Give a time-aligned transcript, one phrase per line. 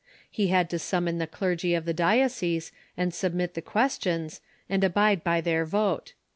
[0.31, 4.83] He had to sum mon the clergy of the diocese and submit the questions, and
[4.83, 6.13] abide by their vote.